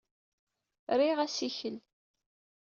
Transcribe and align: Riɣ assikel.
Riɣ 0.99 1.17
assikel. 1.25 1.77